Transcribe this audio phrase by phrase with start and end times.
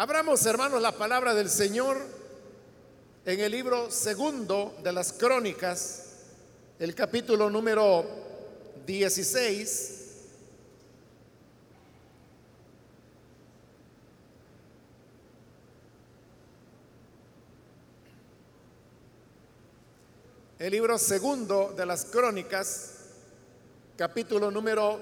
[0.00, 1.98] Abramos, hermanos, la palabra del Señor
[3.26, 6.06] en el libro segundo de las crónicas,
[6.78, 8.06] el capítulo número
[8.86, 9.98] 16.
[20.60, 22.94] El libro segundo de las crónicas,
[23.98, 24.98] capítulo número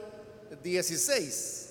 [0.61, 1.68] 16.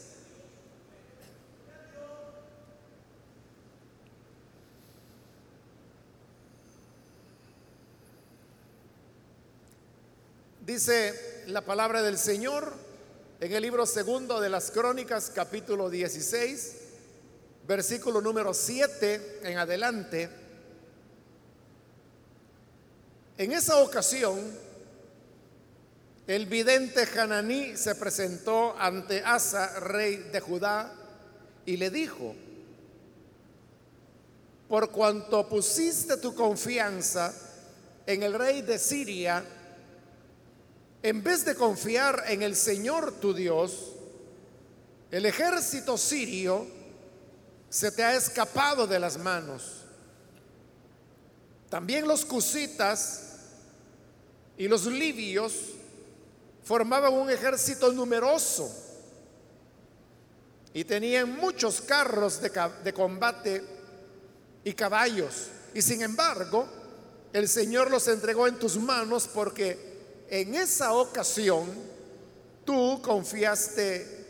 [10.67, 12.73] Dice la palabra del Señor
[13.39, 16.75] en el libro segundo de las crónicas, capítulo 16,
[17.65, 20.29] versículo número 7 en adelante.
[23.37, 24.37] En esa ocasión,
[26.27, 30.93] el vidente Hananí se presentó ante Asa, rey de Judá,
[31.65, 32.35] y le dijo,
[34.67, 37.33] por cuanto pusiste tu confianza
[38.05, 39.45] en el rey de Siria,
[41.03, 43.93] en vez de confiar en el Señor tu Dios,
[45.11, 46.67] el ejército sirio
[47.69, 49.83] se te ha escapado de las manos.
[51.69, 53.35] También los cusitas
[54.57, 55.53] y los libios
[56.63, 58.69] formaban un ejército numeroso
[60.73, 63.63] y tenían muchos carros de, combate
[64.63, 65.47] y caballos.
[65.73, 66.67] Y sin embargo,
[67.33, 69.96] el Señor los entregó en tus manos porque
[70.29, 71.67] en esa ocasión
[72.65, 74.25] tú confiaste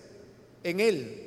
[0.64, 1.23] en Él.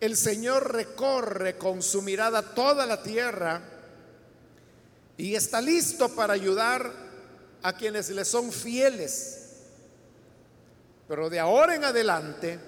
[0.00, 3.62] El Señor recorre con su mirada toda la tierra
[5.16, 6.92] y está listo para ayudar
[7.62, 9.40] a quienes le son fieles.
[11.08, 12.58] Pero de ahora en adelante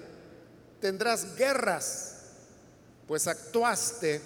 [0.79, 2.15] tendrás guerras,
[3.07, 4.21] pues actuaste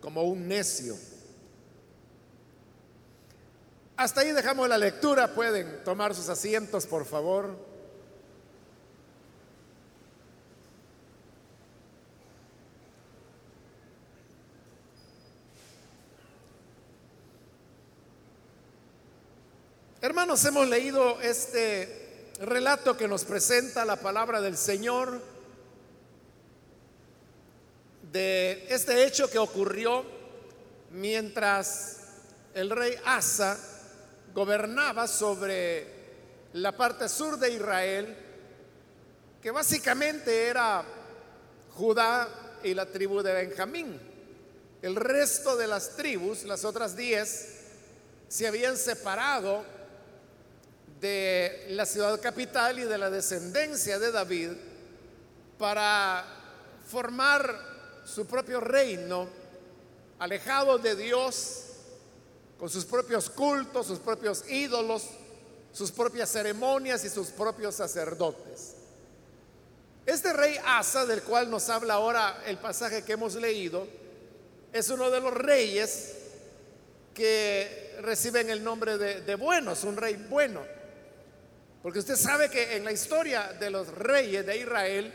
[0.00, 0.96] como un necio.
[3.98, 5.34] Hasta ahí dejamos la lectura.
[5.34, 7.58] Pueden tomar sus asientos, por favor.
[20.00, 25.20] Hermanos, hemos leído este relato que nos presenta la palabra del Señor
[28.12, 30.04] de este hecho que ocurrió
[30.92, 31.96] mientras
[32.54, 33.58] el rey Asa
[34.38, 35.84] gobernaba sobre
[36.52, 38.16] la parte sur de Israel,
[39.42, 40.84] que básicamente era
[41.74, 42.28] Judá
[42.62, 44.00] y la tribu de Benjamín.
[44.80, 47.48] El resto de las tribus, las otras diez,
[48.28, 49.64] se habían separado
[51.00, 54.50] de la ciudad capital y de la descendencia de David
[55.58, 56.24] para
[56.86, 57.58] formar
[58.04, 59.28] su propio reino,
[60.20, 61.67] alejado de Dios
[62.58, 65.04] con sus propios cultos, sus propios ídolos,
[65.72, 68.74] sus propias ceremonias y sus propios sacerdotes.
[70.04, 73.86] Este rey Asa, del cual nos habla ahora el pasaje que hemos leído,
[74.72, 76.14] es uno de los reyes
[77.14, 80.62] que reciben el nombre de, de buenos, un rey bueno.
[81.82, 85.12] Porque usted sabe que en la historia de los reyes de Israel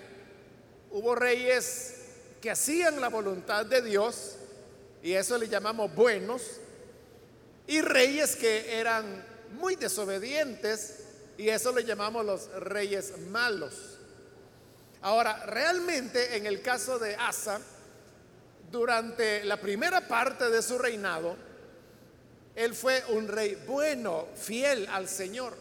[0.91, 1.95] hubo reyes
[2.39, 4.35] que hacían la voluntad de Dios,
[5.01, 6.41] y eso le llamamos buenos,
[7.67, 10.99] y reyes que eran muy desobedientes
[11.37, 13.97] y eso le llamamos los reyes malos.
[15.01, 17.59] Ahora, realmente en el caso de Asa,
[18.71, 21.35] durante la primera parte de su reinado,
[22.55, 25.57] él fue un rey bueno, fiel al Señor.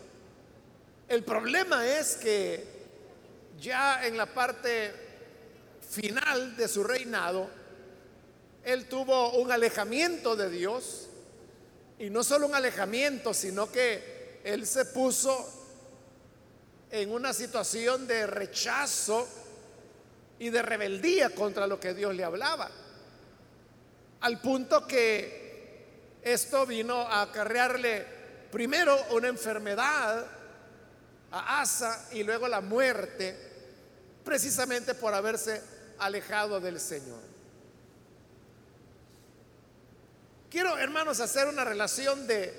[1.09, 2.65] El problema es que
[3.61, 4.93] ya en la parte
[5.91, 7.49] final de su reinado,
[8.65, 11.09] él tuvo un alejamiento de Dios
[12.03, 15.49] y no solo un alejamiento, sino que él se puso
[16.91, 19.29] en una situación de rechazo
[20.41, 22.69] y de rebeldía contra lo que Dios le hablaba.
[24.19, 28.05] Al punto que esto vino a acarrearle
[28.51, 30.27] primero una enfermedad
[31.31, 33.37] a Asa y luego la muerte,
[34.25, 35.63] precisamente por haberse
[36.01, 37.32] alejado del Señor.
[40.53, 42.53] Quiero, hermanos, hacer una relación de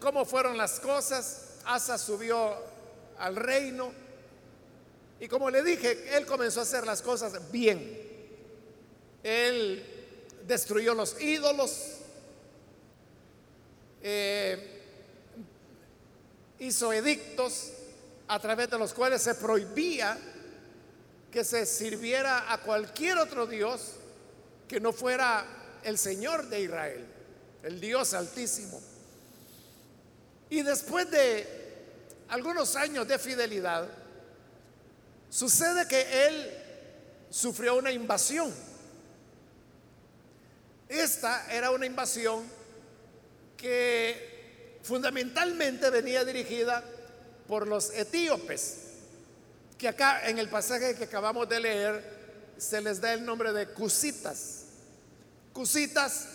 [0.00, 1.58] cómo fueron las cosas.
[1.66, 2.56] Asa subió
[3.18, 3.92] al reino
[5.20, 8.00] y como le dije, él comenzó a hacer las cosas bien.
[9.22, 9.84] Él
[10.46, 11.98] destruyó los ídolos,
[14.00, 14.80] eh,
[16.58, 17.72] hizo edictos
[18.28, 20.16] a través de los cuales se prohibía
[21.30, 23.96] que se sirviera a cualquier otro Dios
[24.66, 25.44] que no fuera
[25.82, 27.15] el Señor de Israel,
[27.66, 28.80] el Dios altísimo.
[30.48, 31.46] Y después de
[32.28, 33.88] algunos años de fidelidad,
[35.28, 36.50] sucede que él
[37.28, 38.54] sufrió una invasión.
[40.88, 42.44] Esta era una invasión
[43.56, 46.84] que fundamentalmente venía dirigida
[47.48, 48.76] por los etíopes,
[49.76, 52.16] que acá en el pasaje que acabamos de leer
[52.56, 54.66] se les da el nombre de cusitas.
[55.52, 56.28] Cusitas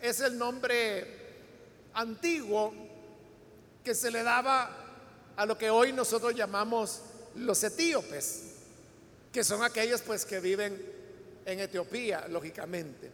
[0.00, 1.06] es el nombre
[1.94, 2.72] antiguo
[3.84, 4.70] que se le daba
[5.36, 7.00] a lo que hoy nosotros llamamos
[7.36, 8.42] los etíopes,
[9.32, 10.80] que son aquellos pues que viven
[11.44, 13.10] en Etiopía, lógicamente.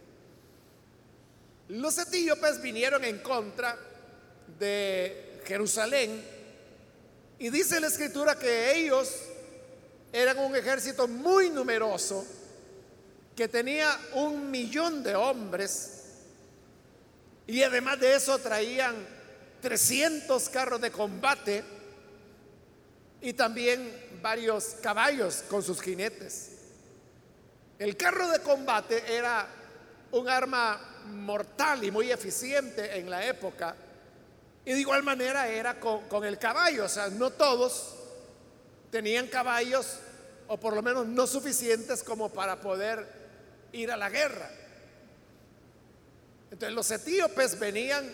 [1.69, 3.77] Los etíopes vinieron en contra
[4.59, 6.23] de Jerusalén
[7.39, 9.09] y dice la escritura que ellos
[10.11, 12.25] eran un ejército muy numeroso
[13.35, 16.04] que tenía un millón de hombres
[17.47, 18.95] y además de eso traían
[19.61, 21.63] 300 carros de combate
[23.21, 26.51] y también varios caballos con sus jinetes.
[27.77, 29.47] El carro de combate era
[30.11, 33.75] un arma mortal y muy eficiente en la época.
[34.63, 37.95] Y de igual manera era con, el caballo, o sea, no todos
[38.89, 39.99] tenían caballos,
[40.47, 43.05] o por lo menos no suficientes como para poder
[43.73, 44.49] ir a la guerra.
[46.55, 48.09] Entonces los etíopes venían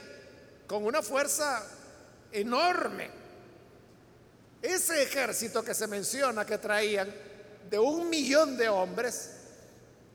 [0.66, 1.64] con una fuerza
[2.32, 3.08] enorme.
[4.64, 7.14] Ese ejército que se menciona que traían
[7.70, 9.30] de un millón de hombres,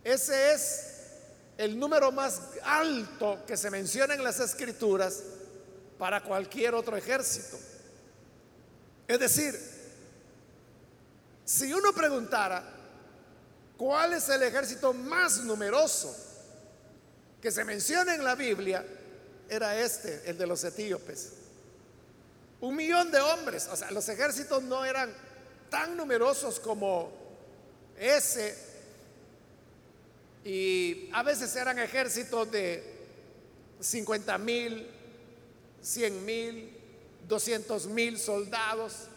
[0.03, 0.87] ese es
[1.57, 5.23] el número más alto que se menciona en las escrituras
[5.97, 7.57] para cualquier otro ejército.
[9.07, 9.57] Es decir,
[11.45, 12.65] si uno preguntara
[13.77, 16.27] cuál es el ejército más numeroso
[17.41, 18.85] que se menciona en la Biblia,
[19.49, 21.33] era este, el de los etíopes.
[22.61, 25.13] Un millón de hombres, o sea, los ejércitos no eran
[25.71, 27.13] tan numerosos como
[27.99, 28.57] ese
[30.45, 32.83] y a veces eran ejércitos de
[33.81, 34.87] 50 mil,
[35.83, 36.77] 100 mil,
[37.27, 39.09] 200 mil soldados.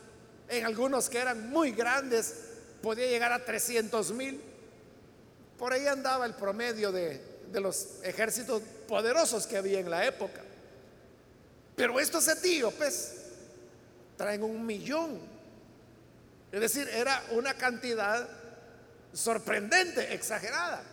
[0.48, 2.34] En algunos que eran muy grandes,
[2.82, 4.42] podía llegar a 300 mil.
[5.60, 7.22] Por ahí andaba el promedio de,
[7.52, 10.42] de los ejércitos poderosos que había en la época.
[11.76, 13.16] Pero estos etíopes
[14.18, 15.20] traen un millón.
[16.52, 18.28] Es decir, era una cantidad
[19.14, 20.84] sorprendente, exagerada.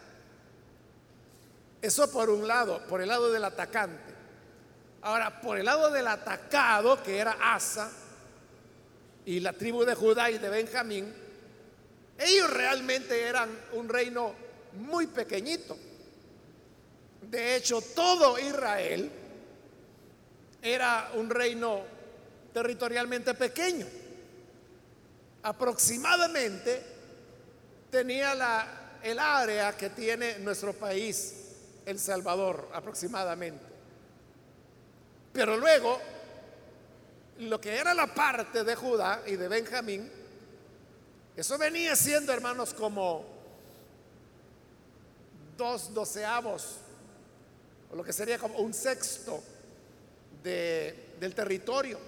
[1.82, 4.14] Eso por un lado, por el lado del atacante.
[5.02, 7.90] Ahora, por el lado del atacado, que era Asa,
[9.24, 11.12] y la tribu de Judá y de Benjamín,
[12.18, 14.34] ellos realmente eran un reino
[14.72, 15.76] muy pequeñito.
[17.22, 19.10] De hecho, todo Israel
[20.62, 21.82] era un reino
[22.52, 23.86] territorialmente pequeño.
[25.42, 26.82] Aproximadamente
[27.90, 31.34] tenía la, el área que tiene nuestro país
[31.84, 33.64] el Salvador aproximadamente.
[35.32, 36.00] Pero luego,
[37.38, 40.10] lo que era la parte de Judá y de Benjamín,
[41.36, 43.24] eso venía siendo, hermanos, como
[45.56, 46.78] dos doceavos,
[47.90, 49.42] o lo que sería como un sexto
[50.42, 51.98] del territorio.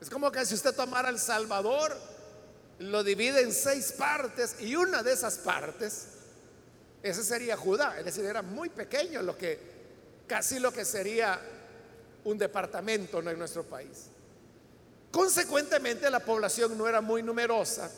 [0.00, 1.96] Es como que si usted tomara El Salvador,
[2.80, 6.08] lo divide en seis partes y una de esas partes
[7.02, 9.76] ese sería Judá, es decir, era muy pequeño lo que
[10.26, 11.40] casi lo que sería
[12.24, 14.06] un departamento en nuestro país.
[15.12, 17.90] Consecuentemente la población no era muy numerosa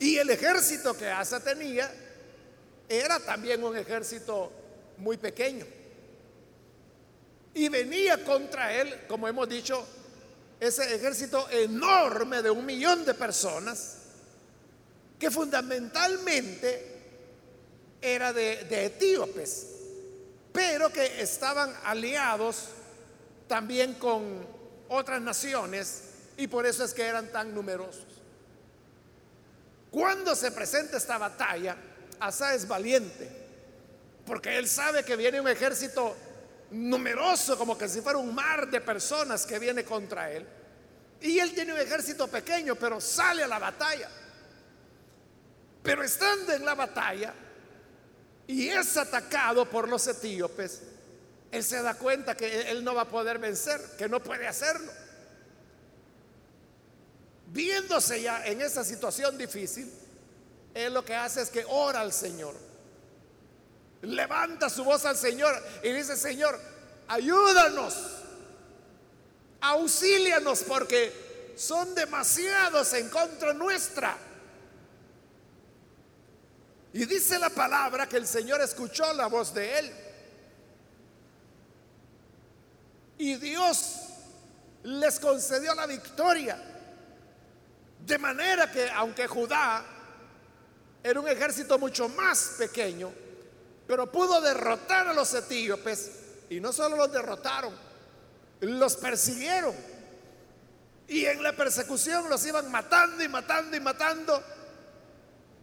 [0.00, 1.90] y el ejército que Asa tenía
[2.88, 4.50] era también un ejército
[5.00, 5.66] muy pequeño.
[7.54, 9.84] Y venía contra él, como hemos dicho,
[10.60, 13.96] ese ejército enorme de un millón de personas
[15.18, 16.90] que fundamentalmente
[18.00, 19.66] era de, etíopes,
[20.52, 22.68] pero que estaban aliados
[23.46, 24.46] también con
[24.88, 26.04] otras naciones
[26.36, 28.06] y por eso es que eran tan numerosos.
[29.90, 31.76] Cuando se presenta esta batalla,
[32.20, 33.39] Asa es valiente,
[34.30, 36.16] porque él sabe que viene un ejército
[36.70, 40.46] numeroso, como que si fuera un mar de personas que viene contra él.
[41.20, 44.08] Y él tiene un ejército pequeño, pero sale a la batalla.
[45.82, 47.34] Pero estando en la batalla,
[48.46, 50.82] y es atacado por los etíopes,
[51.50, 54.92] él se da cuenta que él no va a poder vencer, que no puede hacerlo.
[57.48, 59.92] viéndose ya en esa situación difícil,
[60.72, 62.69] él lo que hace es que ora al Señor.
[64.02, 66.58] Levanta su voz al Señor y dice, Señor,
[67.08, 67.94] ayúdanos,
[69.60, 74.16] auxílianos porque son demasiados en contra nuestra.
[76.92, 79.92] Y dice la palabra que el Señor escuchó la voz de él.
[83.18, 83.96] Y Dios
[84.82, 86.58] les concedió la victoria.
[88.06, 89.84] De manera que aunque Judá
[91.02, 93.12] era un ejército mucho más pequeño,
[93.90, 96.12] pero pudo derrotar a los etíopes
[96.48, 97.74] y no solo los derrotaron,
[98.60, 99.74] los persiguieron.
[101.08, 104.40] Y en la persecución los iban matando y matando y matando.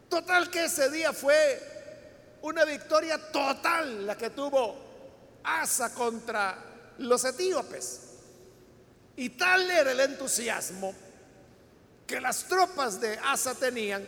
[0.10, 4.76] Total que ese día fue una victoria total la que tuvo
[5.46, 6.58] Asa contra
[6.98, 8.02] los etíopes.
[9.16, 10.94] Y tal era el entusiasmo
[12.06, 14.06] que las tropas de Asa tenían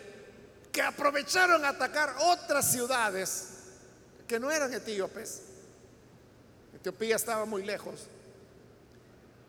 [0.73, 3.48] que aprovecharon a atacar otras ciudades
[4.29, 5.41] que no eran etíopes.
[6.75, 8.05] Etiopía estaba muy lejos.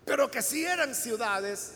[0.06, 1.72] Pero que sí eran ciudades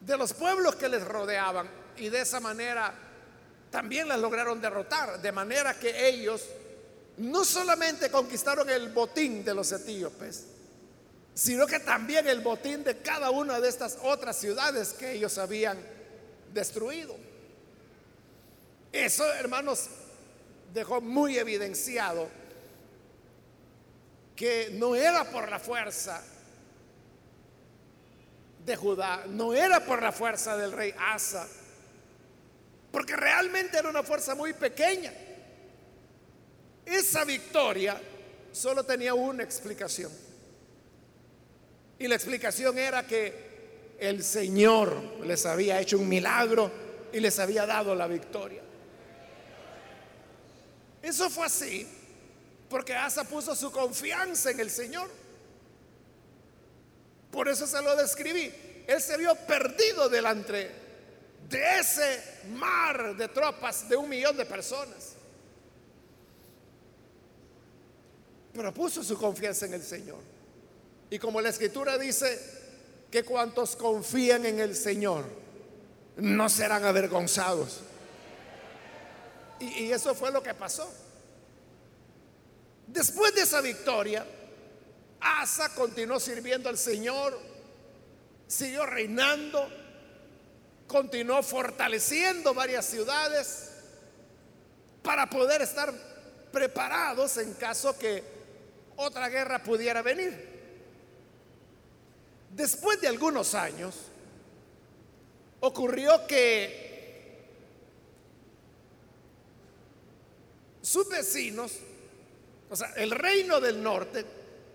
[0.00, 1.70] de los pueblos que les rodeaban.
[1.96, 2.92] Y de esa manera
[3.70, 5.22] también las lograron derrotar.
[5.22, 6.44] De manera que ellos
[7.18, 10.46] no solamente conquistaron el botín de los etíopes,
[11.32, 15.78] sino que también el botín de cada una de estas otras ciudades que ellos habían
[16.52, 17.14] destruido.
[18.90, 19.88] Eso, hermanos,
[20.74, 22.28] dejó muy evidenciado
[24.34, 26.20] que no era por la fuerza
[28.66, 31.46] de Judá, no era por la fuerza del rey Asa,
[32.90, 35.12] porque realmente era una fuerza muy pequeña.
[36.84, 38.00] Esa victoria
[38.50, 40.10] solo tenía una explicación.
[42.00, 44.92] Y la explicación era que el Señor
[45.24, 46.70] les había hecho un milagro
[47.12, 48.63] y les había dado la victoria.
[51.04, 51.86] Eso fue así
[52.70, 55.10] porque Asa puso su confianza en el Señor.
[57.30, 58.50] Por eso se lo describí.
[58.86, 60.70] Él se vio perdido delante
[61.48, 62.22] de ese
[62.54, 65.12] mar de tropas de un millón de personas.
[68.54, 70.20] Pero puso su confianza en el Señor.
[71.10, 72.40] Y como la escritura dice
[73.10, 75.26] que cuantos confían en el Señor
[76.16, 77.80] no serán avergonzados.
[79.60, 80.92] Y, eso fue lo que pasó.
[82.86, 84.26] Después de esa victoria,
[85.20, 87.38] Asa continuó sirviendo al Señor,
[88.46, 89.68] siguió reinando,
[90.86, 93.70] continuó fortaleciendo varias ciudades
[95.02, 95.92] para poder estar
[96.52, 98.22] preparados en caso que
[98.96, 100.54] otra guerra pudiera venir.
[102.50, 103.96] Después de algunos años,
[105.60, 106.93] ocurrió que
[110.94, 111.72] sus vecinos,
[112.70, 114.24] o sea, el reino del norte,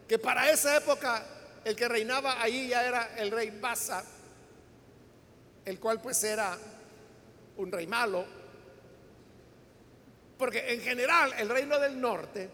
[0.05, 1.25] que para esa época
[1.63, 4.03] el que reinaba ahí ya era el rey Basa,
[5.63, 6.57] el cual pues era
[7.55, 8.25] un rey malo,
[10.37, 12.49] porque en general el reino del norte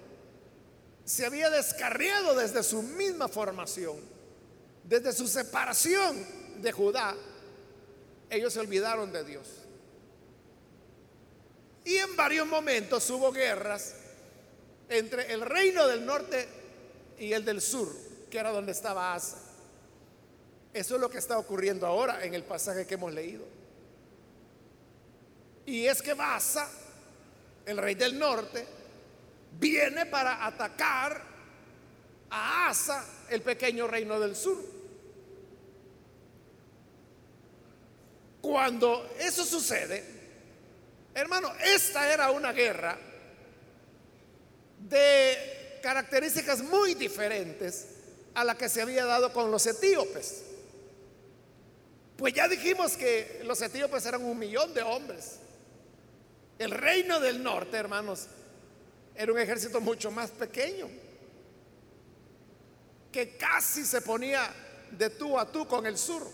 [1.03, 3.97] se había descarriado desde su misma formación,
[4.83, 6.23] desde su separación
[6.61, 7.15] de Judá,
[8.29, 9.64] ellos se olvidaron de Dios.
[11.85, 13.95] Y en varios momentos hubo guerras
[14.89, 16.47] entre el reino del norte
[17.19, 17.89] y el del sur,
[18.29, 19.37] que era donde estaba Asa.
[20.73, 23.45] Eso es lo que está ocurriendo ahora en el pasaje que hemos leído.
[25.67, 26.69] Y es que Asa,
[27.65, 28.65] el rey del norte,
[29.59, 31.21] viene para atacar
[32.31, 34.57] a Asa, el pequeño reino del sur.
[38.41, 40.14] Cuando eso sucede,
[41.15, 42.97] Hermano, esta era una guerra
[44.79, 47.87] de características muy diferentes
[48.33, 50.43] a la que se había dado con los etíopes.
[52.17, 55.37] Pues ya dijimos que los etíopes eran un millón de hombres.
[56.59, 58.27] El reino del norte, hermanos,
[59.15, 60.89] era un ejército mucho más pequeño,
[63.09, 64.53] que casi se ponía
[64.91, 66.27] de tú a tú con el sur.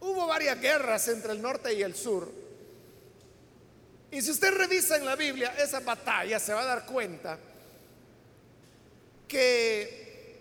[0.00, 2.39] Hubo varias guerras entre el norte y el sur
[4.10, 7.38] y si usted revisa en la Biblia esa batalla, se va a dar cuenta
[9.28, 10.40] que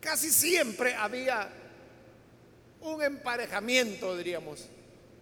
[0.00, 1.48] casi siempre había
[2.80, 4.66] un emparejamiento, diríamos,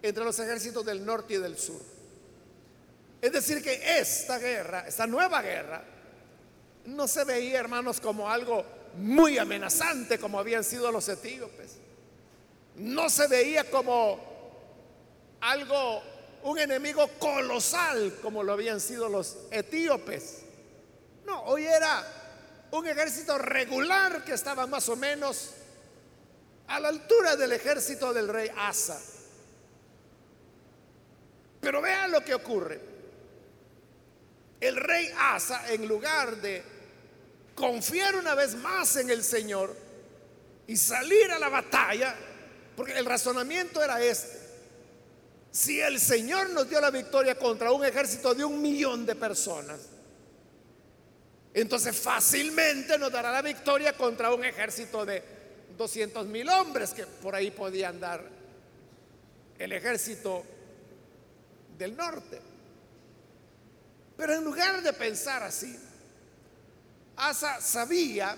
[0.01, 1.81] entre los ejércitos del norte y del sur.
[3.21, 5.83] Es decir, que esta guerra, esta nueva guerra,
[6.85, 11.77] no se veía, hermanos, como algo muy amenazante como habían sido los etíopes.
[12.75, 14.19] no se veía como
[15.41, 16.01] algo,
[16.43, 20.39] un enemigo colosal como lo habían sido los etíopes.
[21.25, 22.05] No, hoy era
[22.71, 25.51] un ejército regular que estaba más o menos
[26.67, 28.99] a la altura del ejército del rey Asa.
[31.61, 32.81] Pero vean lo que ocurre.
[34.59, 36.63] El rey Asa, en lugar de
[37.55, 39.75] confiar una vez más en el Señor
[40.67, 42.15] y salir a la batalla,
[42.75, 44.42] porque el razonamiento era este.
[45.53, 49.81] Si el Señor nos dio la victoria contra un ejército de un millón de personas,
[51.53, 55.21] entonces fácilmente nos dará la victoria contra un ejército de
[55.77, 58.27] 200 mil hombres que por ahí podían dar
[59.59, 60.43] el ejército
[61.77, 62.41] del norte.
[64.17, 65.77] Pero en lugar de pensar así,
[67.17, 68.35] Asa sabía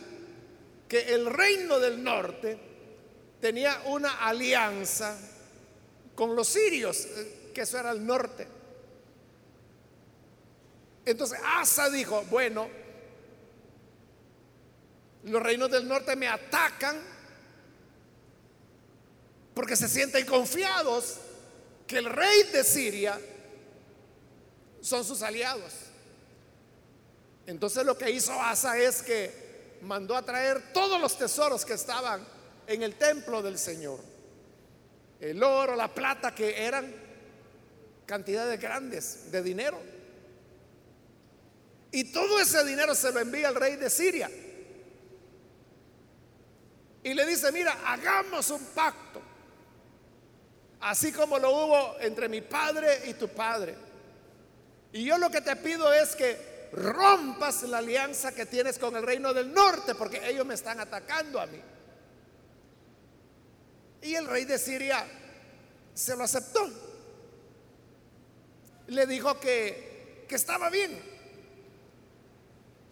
[0.89, 2.59] que el reino del norte
[3.39, 5.17] tenía una alianza
[6.15, 8.47] con los sirios, eh, que eso era el norte.
[11.05, 12.67] Entonces Asa dijo, bueno,
[15.23, 16.99] los reinos del norte me atacan
[19.53, 21.17] porque se sienten confiados
[21.87, 23.19] que el rey de Siria
[24.81, 25.73] son sus aliados.
[27.45, 32.25] Entonces lo que hizo Asa es que mandó a traer todos los tesoros que estaban
[32.67, 34.14] en el templo del Señor.
[35.19, 36.93] El oro, la plata, que eran
[38.05, 39.79] cantidades grandes de dinero.
[41.91, 44.29] Y todo ese dinero se lo envía al rey de Siria.
[47.03, 49.21] Y le dice, mira, hagamos un pacto.
[50.81, 53.75] Así como lo hubo entre mi padre y tu padre.
[54.91, 59.03] Y yo lo que te pido es que rompas la alianza que tienes con el
[59.03, 61.61] reino del norte, porque ellos me están atacando a mí.
[64.05, 65.03] Y el rey de Siria
[65.95, 66.69] se lo aceptó.
[68.85, 71.01] Le dijo que, que estaba bien.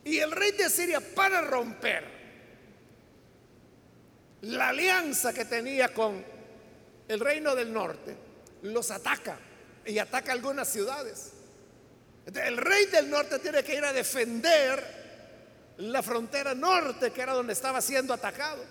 [0.06, 2.04] Y el rey de Siria, para romper
[4.42, 6.26] la alianza que tenía con
[7.08, 8.18] el reino del norte,
[8.64, 9.38] los ataca
[9.86, 11.32] y ataca algunas ciudades.
[12.26, 17.54] El rey del norte tiene que ir a defender la frontera norte, que era donde
[17.54, 18.66] estaba siendo atacado.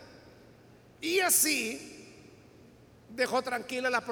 [1.00, 1.91] Y así
[3.14, 4.02] dejó tranquila la,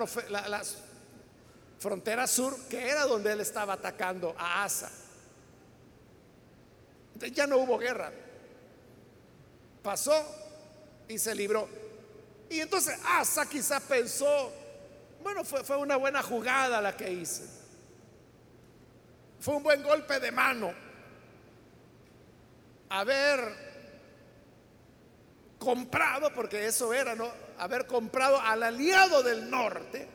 [1.79, 4.91] frontera sur, que era donde él estaba atacando a Asa.
[7.15, 8.13] Entonces ya no hubo guerra.
[9.83, 10.13] Pasó
[11.09, 11.69] y se libró.
[12.51, 14.53] Y entonces Asa quizás pensó,
[15.23, 17.45] bueno, fue, fue una buena jugada la que hice.
[19.41, 20.75] Fue un buen golpe de mano
[22.91, 23.71] haber
[25.59, 27.31] comprado, porque eso era, ¿no?
[27.61, 30.09] Haber comprado al aliado del norte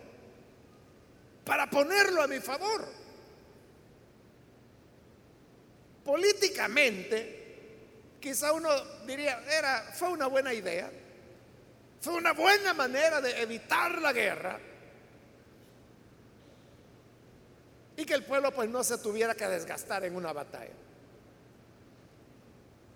[1.45, 2.85] para ponerlo a mi favor.
[6.03, 8.69] Políticamente, quizá uno
[9.05, 10.91] diría, era, fue una buena idea,
[12.01, 14.59] fue una buena manera de evitar la guerra
[17.97, 20.73] y que el pueblo pues no se tuviera que desgastar en una batalla.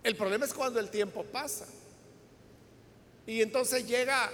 [0.04, 1.66] El problema es cuando el tiempo pasa.
[3.30, 4.32] Y entonces llega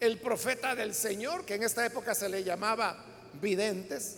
[0.00, 2.96] el profeta del Señor, que en esta época se le llamaba
[3.40, 4.16] videntes.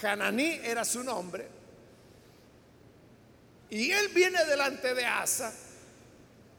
[0.00, 1.48] Hananí era su nombre.
[3.68, 5.52] Y él viene delante de Asa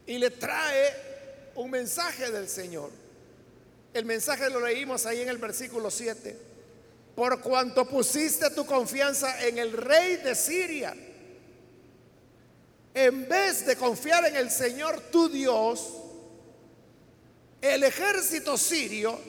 [0.06, 2.92] y le trae un mensaje del Señor.
[3.94, 6.38] El mensaje lo leímos ahí en el versículo 7.
[7.16, 10.94] Por cuanto pusiste tu confianza en el rey de Siria
[12.96, 15.96] en vez de confiar en el Señor tu Dios,
[17.62, 19.20] el ejército sirio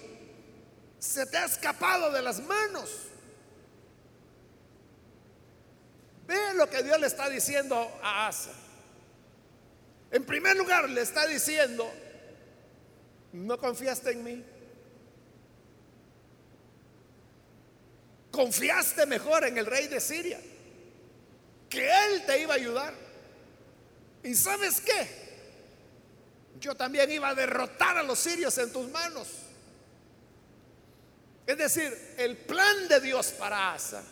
[1.00, 2.88] se te ha escapado de las manos.
[6.28, 8.52] Ve lo que Dios le está diciendo a Asa.
[10.12, 11.92] En primer lugar, le está diciendo,
[13.32, 14.44] no confiaste en mí.
[18.30, 20.40] Confiaste mejor en el rey de Siria,
[21.68, 23.05] que él te iba a ayudar.
[24.26, 25.08] ¿Y sabes qué?
[26.58, 29.28] Yo también iba a derrotar a los sirios en tus manos.
[31.46, 34.02] Es decir, el plan de Dios para Asa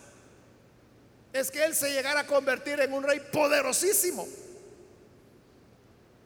[1.33, 4.29] es que él se llegara a convertir en un rey poderosísimo.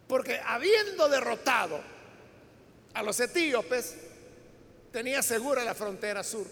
[0.07, 1.81] Porque habiendo derrotado
[2.93, 3.95] a los etíopes,
[4.93, 6.47] tenía segura la frontera sur.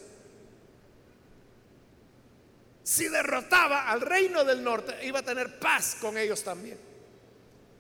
[2.83, 6.96] Si derrotaba al reino del norte, iba a tener paz con ellos también.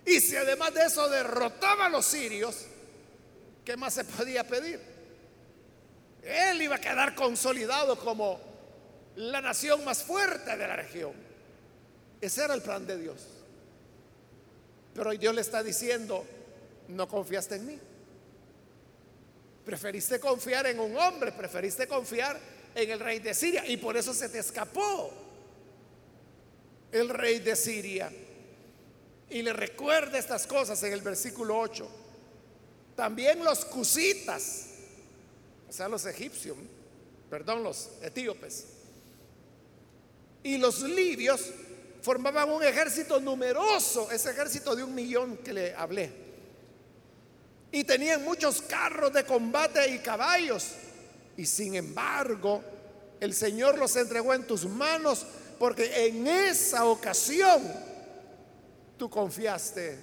[0.07, 2.64] Y si además de eso derrotaba a los sirios,
[3.64, 4.81] ¿qué más se podía pedir?
[6.23, 8.40] Él iba a quedar consolidado como
[9.16, 11.12] la nación más fuerte de la región.
[12.21, 13.27] Ese era el plan de Dios.
[14.95, 16.25] Pero hoy Dios le está diciendo,
[16.88, 17.79] no confiaste en mí.
[19.64, 22.38] Preferiste confiar en un hombre, preferiste confiar
[22.77, 25.12] en el rey de Siria y por eso se te escapó
[26.92, 28.11] el rey de Siria.
[29.29, 31.89] Y le recuerda estas cosas en el versículo 8.
[32.95, 34.67] También los cusitas,
[35.69, 36.57] o sea, los egipcios,
[37.29, 38.67] perdón, los etíopes,
[40.43, 41.51] y los libios
[42.01, 46.12] formaban un ejército numeroso, ese ejército de un millón que le hablé.
[47.73, 50.69] Y tenían muchos carros de combate y caballos.
[51.37, 52.62] Y sin embargo,
[53.19, 55.27] el Señor los entregó en tus manos
[55.59, 57.61] porque en esa ocasión
[58.97, 59.99] tú confiaste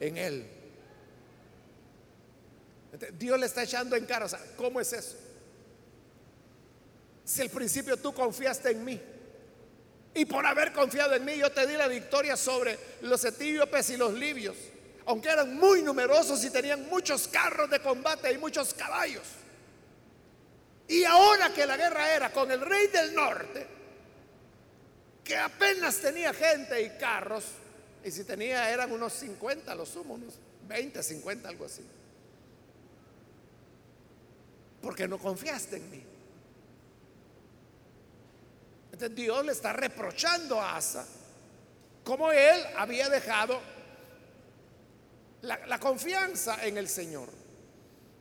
[0.00, 0.50] en Él.
[3.18, 5.16] Dios le está echando en cara, o sea, ¿cómo es eso?
[7.24, 9.00] Si al principio tú confiaste en mí,
[10.14, 13.98] y por haber confiado en mí, yo te di la victoria sobre los etíopes y
[13.98, 14.56] los libios,
[15.04, 19.24] aunque eran muy numerosos y tenían muchos carros de combate y muchos caballos.
[20.88, 23.66] Y ahora que la guerra era con el rey del norte,
[25.22, 27.44] que apenas tenía gente y carros,
[28.06, 30.34] y si tenía eran unos 50, los sumo, unos
[30.68, 31.82] 20, 50, algo así.
[34.80, 36.04] Porque no confiaste en mí.
[39.10, 41.04] Dios le está reprochando a Asa
[42.04, 43.60] como él había dejado
[45.42, 47.28] la, la, confianza en el Señor.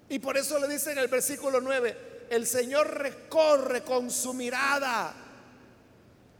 [0.09, 5.13] Y por eso le dice en el versículo 9, el Señor recorre con su mirada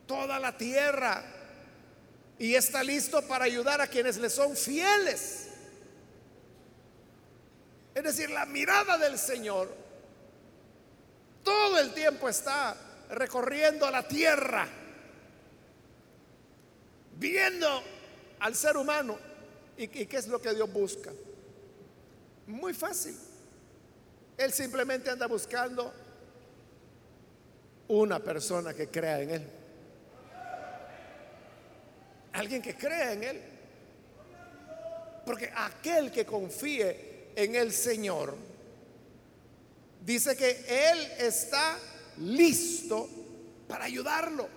[0.08, 1.36] toda la tierra
[2.38, 5.48] y está listo para ayudar a quienes le son fieles.
[7.94, 9.86] Es decir, la mirada del Señor
[11.46, 12.76] todo el tiempo está
[13.12, 14.68] recorriendo la tierra,
[17.18, 17.84] viendo
[18.40, 19.18] al ser humano.
[19.78, 21.14] ¿Y, qué es lo que Dios busca?
[22.48, 23.16] Muy fácil.
[24.38, 25.94] Él simplemente anda buscando
[27.88, 29.48] una persona que crea en Él.
[32.36, 33.42] Alguien que crea en Él.
[35.26, 38.36] Porque aquel que confíe en el Señor,
[40.02, 41.78] dice que Él está
[42.20, 43.10] listo
[43.68, 44.48] para ayudarlo.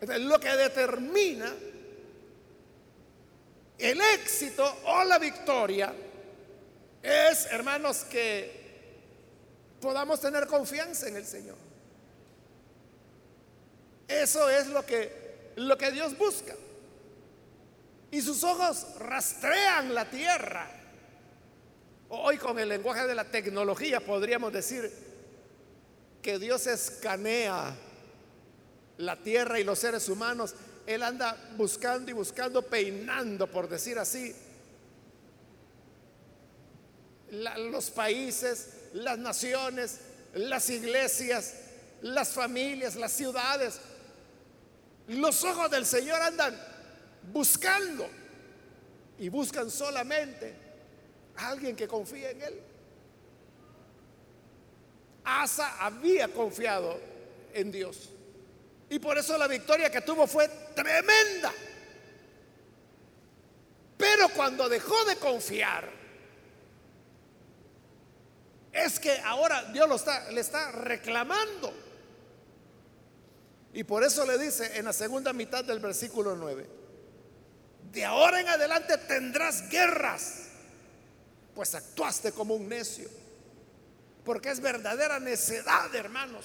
[0.00, 1.54] Es lo que determina
[3.78, 5.92] el éxito o la victoria
[7.02, 8.60] es, hermanos, que
[9.80, 11.56] podamos tener confianza en el Señor.
[14.06, 15.19] Eso es lo que,
[15.66, 16.54] lo que Dios busca.
[18.10, 20.68] Y sus ojos rastrean la tierra.
[22.08, 24.90] Hoy con el lenguaje de la tecnología podríamos decir,
[26.22, 27.74] que Dios escanea
[28.98, 30.54] la tierra y los seres humanos,
[30.86, 34.34] Él anda buscando y buscando, peinando, por decir así,
[37.30, 40.00] los países, las naciones,
[40.34, 41.54] las iglesias,
[42.02, 43.80] las familias, las ciudades.
[45.10, 46.56] Los ojos del Señor andan
[47.32, 48.08] buscando
[49.18, 50.54] y buscan solamente
[51.36, 52.60] a alguien que confíe en Él.
[55.24, 57.00] Asa había confiado
[57.52, 58.10] en Dios.
[58.88, 61.52] Y por eso la victoria que tuvo fue tremenda.
[63.96, 65.90] Pero cuando dejó de confiar,
[68.72, 71.89] es que ahora Dios lo está, le está reclamando.
[73.72, 76.66] Y por eso le dice en la segunda mitad del versículo 9,
[77.92, 80.48] de ahora en adelante tendrás guerras,
[81.54, 83.08] pues actuaste como un necio.
[84.24, 86.44] Porque es verdadera necedad, hermanos,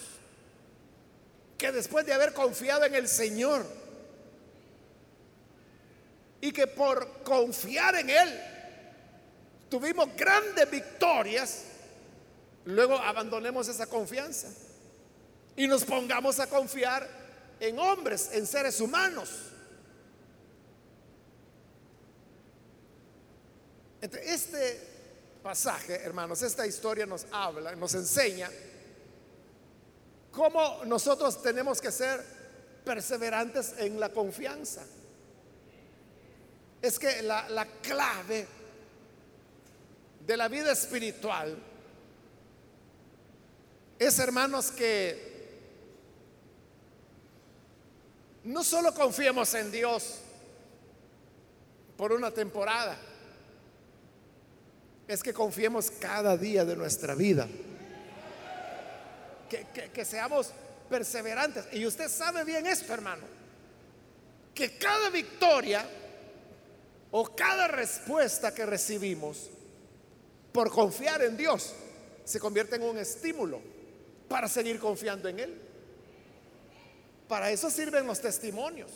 [1.58, 3.66] que después de haber confiado en el Señor
[6.42, 8.42] y que por confiar en Él
[9.70, 11.64] tuvimos grandes victorias,
[12.66, 14.48] luego abandonemos esa confianza
[15.56, 17.08] y nos pongamos a confiar
[17.60, 19.30] en hombres, en seres humanos.
[24.02, 24.96] Este
[25.42, 28.50] pasaje, hermanos, esta historia nos habla, nos enseña
[30.32, 32.24] cómo nosotros tenemos que ser
[32.84, 34.84] perseverantes en la confianza.
[36.82, 38.46] Es que la, la clave
[40.28, 41.58] de la vida espiritual
[43.98, 45.35] es, hermanos, que
[48.46, 50.22] no solo confiemos en Dios,
[51.98, 52.98] por una temporada.
[55.08, 57.48] Es que confiemos cada día de nuestra vida.
[59.94, 60.52] Que, seamos
[60.90, 61.66] perseverantes.
[61.72, 63.24] Y usted sabe bien esto, hermano.
[64.54, 65.86] Que cada victoria
[67.12, 69.50] o cada respuesta que recibimos
[70.52, 71.74] por confiar en Dios
[72.24, 73.62] se convierte en un estímulo
[74.28, 75.62] para seguir confiando en Él.
[77.28, 78.92] Para eso sirven los testimonios.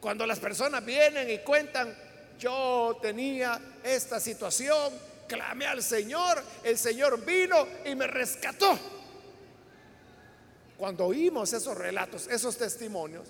[0.00, 1.96] Cuando las personas vienen y cuentan,
[2.38, 4.92] yo tenía esta situación,
[5.28, 8.78] clamé al Señor, el Señor vino y me rescató.
[10.76, 13.28] Cuando oímos esos relatos, esos testimonios,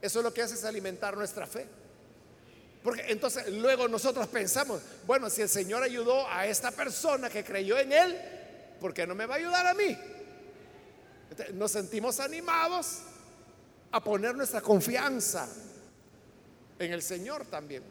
[0.00, 1.66] eso es lo que hace es alimentar nuestra fe.
[2.82, 7.78] Porque entonces luego nosotros pensamos, bueno, si el Señor ayudó a esta persona que creyó
[7.78, 8.20] en Él,
[8.78, 9.98] ¿por qué no me va a ayudar a mí?
[11.54, 13.00] Nos sentimos animados
[13.92, 15.48] a poner nuestra confianza
[16.78, 17.82] en el Señor también.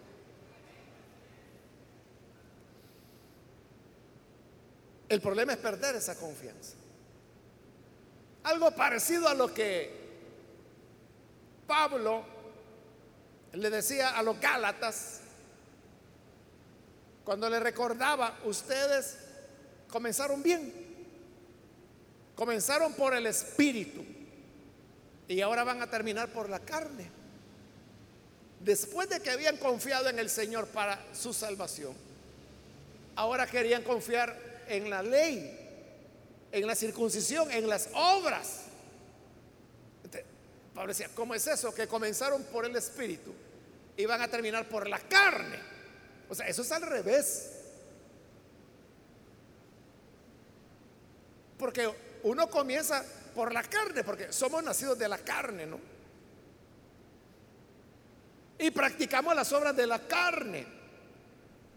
[5.09, 6.73] El problema es perder esa confianza.
[8.43, 10.03] Algo parecido a lo que
[11.67, 12.25] Pablo
[13.53, 15.21] le decía a los Gálatas,
[17.23, 19.17] cuando le recordaba, ustedes
[19.87, 20.82] comenzaron bien,
[22.35, 24.03] comenzaron por el Espíritu
[25.27, 27.09] y ahora van a terminar por la carne.
[28.59, 31.93] Después de que habían confiado en el Señor para su salvación,
[33.15, 35.59] ahora querían confiar en la ley,
[36.51, 38.61] en la circuncisión, en las obras.
[40.73, 41.73] Pablo decía, ¿cómo es eso?
[41.73, 43.33] Que comenzaron por el Espíritu
[43.95, 45.59] y van a terminar por la carne.
[46.29, 47.51] O sea, eso es al revés.
[51.57, 51.89] Porque
[52.23, 53.03] uno comienza
[53.35, 55.79] por la carne, porque somos nacidos de la carne, ¿no?
[58.59, 60.65] Y practicamos las obras de la carne.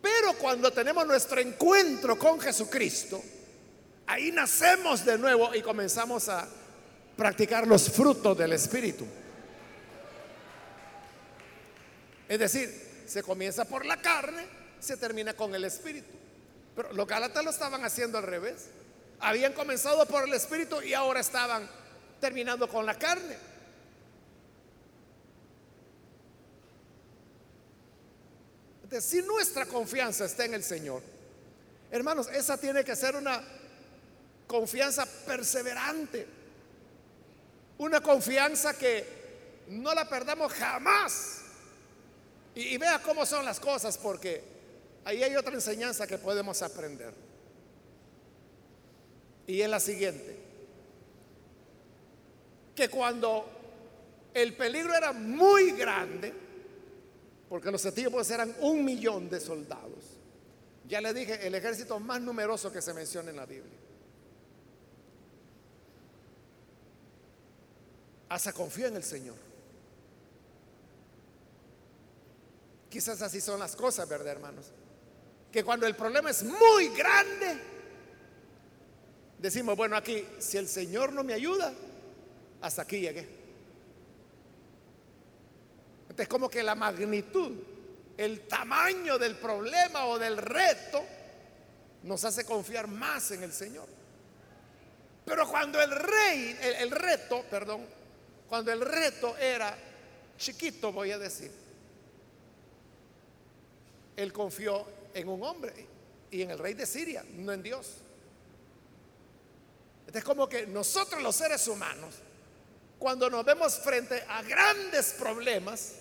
[0.00, 3.22] Pero cuando tenemos nuestro encuentro con Jesucristo,
[4.06, 6.46] ahí nacemos de nuevo y comenzamos a
[7.16, 9.06] practicar los frutos del Espíritu.
[12.28, 14.46] Es decir, se comienza por la carne,
[14.78, 16.10] se termina con el Espíritu.
[16.74, 18.68] Pero los Gálatas lo estaban haciendo al revés.
[19.20, 21.68] Habían comenzado por el Espíritu y ahora estaban
[22.20, 23.36] terminando con la carne.
[29.00, 31.02] Si nuestra confianza está en el Señor,
[31.90, 33.42] hermanos, esa tiene que ser una
[34.46, 36.26] confianza perseverante.
[37.78, 41.40] Una confianza que no la perdamos jamás.
[42.54, 44.42] Y, vea cómo son las cosas, porque
[45.04, 47.12] ahí hay otra enseñanza que podemos aprender.
[49.46, 50.36] Y es la siguiente.
[52.74, 53.48] Que cuando
[54.34, 56.32] el peligro era muy grande,
[57.48, 60.04] porque los etíopes eran un millón de soldados,
[60.88, 63.78] ya le dije, el ejército más numeroso que se menciona en la Biblia.
[68.28, 69.36] Asa confía en el Señor.
[72.90, 74.66] Quizás así son las cosas, ¿verdad, hermanos?
[75.52, 77.75] Que cuando el problema es muy grande,
[79.38, 81.72] decimos, bueno, aquí, si el Señor no me ayuda,
[82.60, 83.28] hasta aquí llegué.
[86.02, 87.52] Entonces, como que la magnitud,
[88.16, 91.04] el tamaño del problema o del reto,
[92.02, 93.86] nos hace confiar más en el Señor.
[95.24, 97.84] Pero cuando el rey, el, el reto, perdón,
[98.48, 99.76] cuando el reto era
[100.38, 101.50] chiquito, voy a decir,
[104.16, 105.72] él confió en un hombre
[106.30, 107.96] y en el rey de Siria, no en Dios.
[110.12, 112.14] Es como que nosotros los seres humanos,
[112.98, 115.92] cuando nos vemos frente a grandes problemas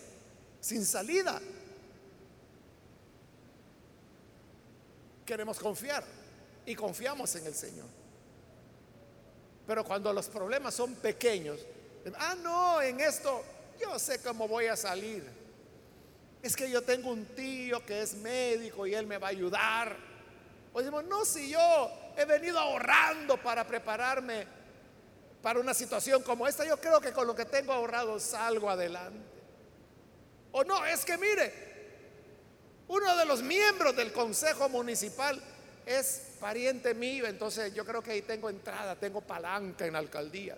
[0.61, 1.41] sin salida,
[5.25, 6.03] queremos confiar
[6.65, 7.87] y confiamos en el Señor.
[9.67, 11.59] Pero cuando los problemas son pequeños,
[12.17, 13.43] ah, no, en esto
[13.79, 15.45] yo sé cómo voy a salir
[16.45, 19.97] es que yo tengo un tío que es médico y él me va a ayudar.
[20.73, 24.47] O decimos, no, si yo he venido ahorrando para prepararme
[25.41, 29.19] para una situación como esta, yo creo que con lo que tengo ahorrado salgo adelante.
[30.51, 31.53] O no, es que mire,
[32.87, 35.39] uno de los miembros del Consejo Municipal
[35.85, 40.57] es pariente mío, entonces yo creo que ahí tengo entrada, tengo palanca en la alcaldía.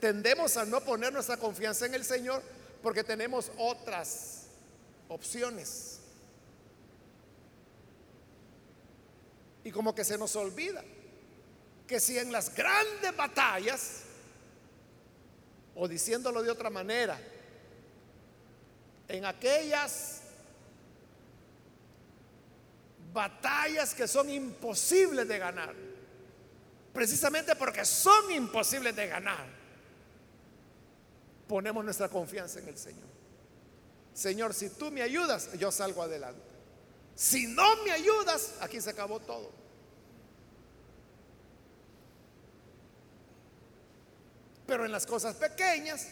[0.00, 2.42] Tendemos a no poner nuestra confianza en el Señor
[2.82, 4.46] porque tenemos otras
[5.08, 5.97] opciones.
[9.68, 10.82] Y como que se nos olvida
[11.86, 14.00] que si en las grandes batallas,
[15.74, 17.20] o diciéndolo de otra manera,
[19.08, 20.22] en aquellas
[23.12, 25.74] batallas que son imposibles de ganar.
[26.94, 29.46] Precisamente porque son imposibles de ganar.
[31.46, 33.08] Ponemos nuestra confianza en el Señor.
[34.14, 36.47] Señor, si tú me ayudas, yo salgo adelante.
[37.18, 39.50] Si no me ayudas, aquí se acabó todo.
[44.64, 46.06] Pero en las cosas pequeñas,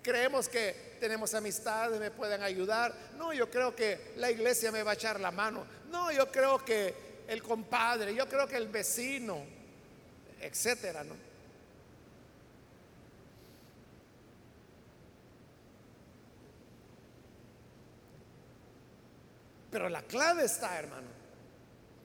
[0.00, 2.94] creemos que tenemos amistades, me pueden ayudar.
[3.16, 5.66] No, yo creo que la iglesia me va a echar la mano.
[5.90, 6.94] No, yo creo que
[7.26, 9.44] el compadre, yo creo que el vecino,
[10.40, 11.16] etcétera, ¿no?
[19.70, 21.08] Pero la clave está, hermano,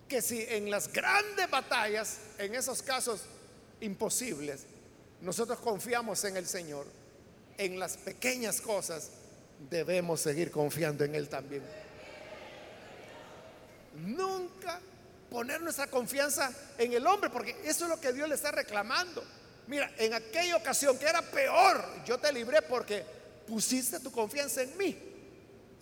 [0.07, 3.21] que si en las grandes batallas, en esos casos
[3.79, 4.65] imposibles,
[5.21, 6.85] nosotros confiamos en el Señor,
[7.57, 9.09] en las pequeñas cosas
[9.69, 11.63] debemos seguir confiando en Él también.
[13.95, 14.81] Nunca
[15.29, 19.23] poner nuestra confianza en el hombre, porque eso es lo que Dios le está reclamando.
[19.67, 23.03] Mira, en aquella ocasión que era peor, yo te libré porque
[23.47, 25.12] pusiste tu confianza en mí.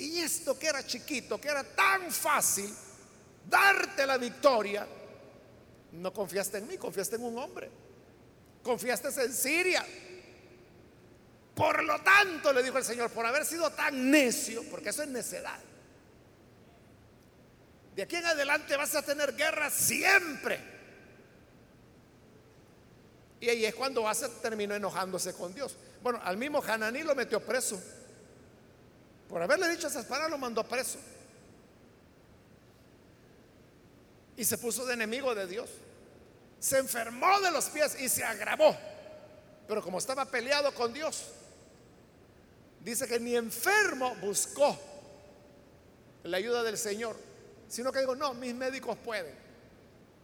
[0.02, 2.74] Y esto que era chiquito, que era tan fácil
[3.48, 4.88] darte la victoria,
[5.92, 7.70] no confiaste en mí, confiaste en un hombre.
[8.64, 9.86] Confiaste en Siria.
[11.54, 15.10] Por lo tanto, le dijo el Señor, por haber sido tan necio, porque eso es
[15.10, 15.60] necedad.
[17.96, 20.60] De aquí en adelante vas a tener guerra siempre.
[23.40, 25.76] Y ahí es cuando Asa terminó enojándose con Dios.
[26.02, 27.80] Bueno, al mismo Hananí lo metió preso.
[29.32, 31.00] Por haberle dicho esas palabras lo mandó preso.
[34.36, 35.70] Y se puso de enemigo de Dios.
[36.60, 38.76] Se enfermó de los pies y se agravó.
[39.70, 41.28] Pero como estaba peleado con Dios,
[42.82, 44.78] dice que ni enfermo buscó
[46.24, 47.16] la ayuda del Señor,
[47.70, 49.34] sino que digo, no, mis médicos pueden.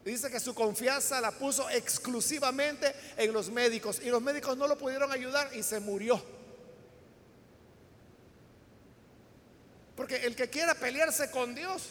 [0.03, 4.77] Dice que su confianza la puso exclusivamente en los médicos y los médicos no lo
[4.77, 6.21] pudieron ayudar y se murió.
[9.97, 11.89] Porque el que quiera pelearse con Dios,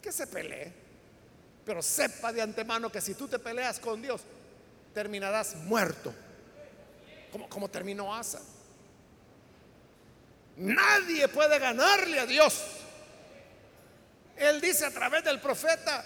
[0.00, 0.72] que se pelee.
[1.66, 4.22] Pero sepa de antemano que si tú te peleas con Dios,
[4.94, 6.14] terminarás muerto.
[7.32, 8.40] Como, como terminó Asa.
[10.56, 12.62] Nadie puede ganarle a Dios.
[14.36, 16.04] Él dice a través del profeta,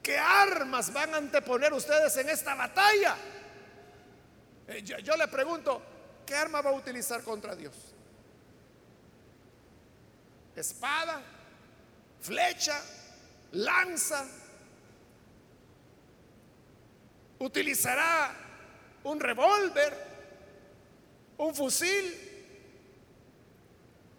[0.00, 3.16] ¿qué armas van a anteponer ustedes en esta batalla?
[4.68, 5.82] Eh, yo, yo le pregunto,
[6.24, 7.74] ¿qué arma va a utilizar contra Dios?
[10.56, 11.20] Espada,
[12.20, 12.80] flecha,
[13.52, 14.26] lanza.
[17.38, 18.34] Utilizará
[19.04, 19.92] un revólver,
[21.38, 22.30] un fusil,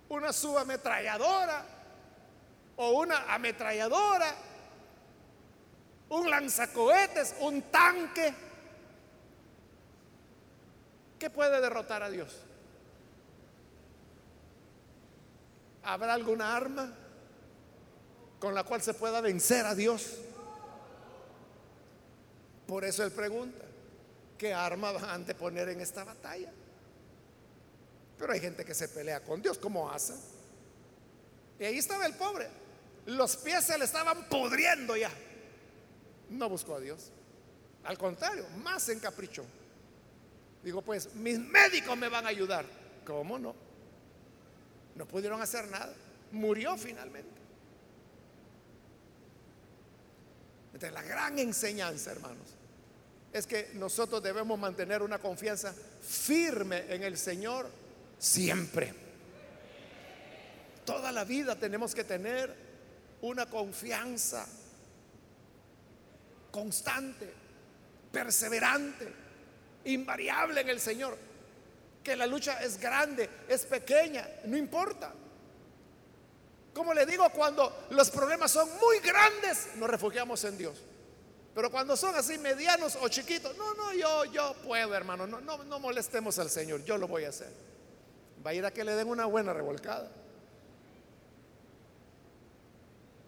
[0.10, 1.66] una subametralladora
[2.76, 4.36] o una ametralladora,
[6.10, 8.34] un lanzacohetes, un tanque.
[11.18, 12.36] ¿Qué puede derrotar a Dios?
[15.84, 16.94] ¿Habrá alguna arma
[18.40, 20.18] con la cual se pueda vencer a Dios?
[22.68, 23.66] Por eso él pregunta,
[24.38, 26.52] ¿qué arma van a anteponer en esta batalla?
[28.18, 30.16] Pero hay gente que se pelea con Dios, como Asa.
[31.60, 32.48] Y ahí estaba el pobre.
[33.06, 35.12] Los pies se le estaban pudriendo ya.
[36.30, 37.12] No buscó a Dios.
[37.84, 39.44] Al contrario, más encaprichó.
[40.64, 42.66] Digo, pues mis médicos me van a ayudar.
[43.06, 43.54] ¿Cómo no?
[44.96, 45.94] No pudieron hacer nada.
[46.32, 47.30] Murió finalmente.
[50.74, 52.48] Entonces la gran enseñanza, hermanos,
[53.32, 57.70] es que nosotros debemos mantener una confianza firme en el Señor
[58.18, 58.94] siempre.
[60.86, 62.54] Toda la vida tenemos que tener
[63.22, 64.46] una confianza
[66.52, 67.32] constante,
[68.12, 69.12] perseverante,
[69.86, 71.18] invariable en el Señor
[72.04, 75.14] que la lucha es grande, es pequeña, no importa.
[76.74, 80.78] Como le digo, cuando los problemas son muy grandes, nos refugiamos en Dios.
[81.54, 85.64] Pero cuando son así medianos o chiquitos, no, no, yo, yo puedo, hermano, no, no,
[85.64, 87.52] no molestemos al Señor, yo lo voy a hacer.
[88.46, 90.12] Va a ir a que le den una buena revolcada.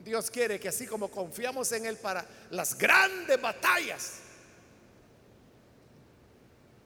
[0.03, 4.19] Dios quiere que así como confiamos en Él para las grandes batallas,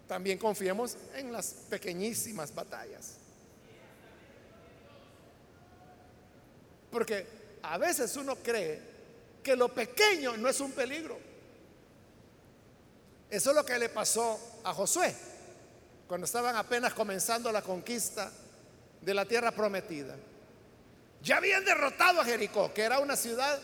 [0.09, 3.13] también confiemos en las pequeñísimas batallas.
[6.89, 7.27] Porque
[7.61, 8.81] a veces uno cree
[9.43, 11.15] que lo pequeño no es un peligro.
[13.29, 15.15] Eso es lo que le pasó a Josué
[16.07, 18.31] cuando estaban apenas comenzando la conquista
[19.01, 20.15] de la tierra prometida.
[21.21, 23.59] Ya habían derrotado a Jericó, que era una ciudad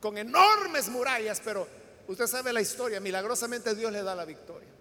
[0.00, 1.68] con enormes murallas, pero
[2.08, 4.75] usted sabe la historia, milagrosamente Dios le da la victoria.